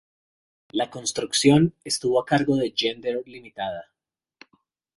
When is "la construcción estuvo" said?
0.71-2.19